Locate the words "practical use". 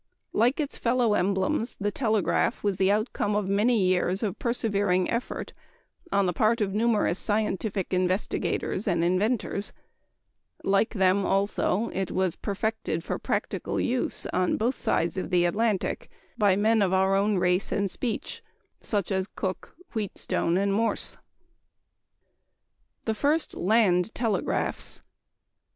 13.19-14.25